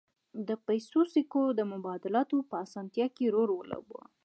[0.47, 4.05] د پیسو سکو د مبادلاتو په اسانتیا کې رول ولوباوه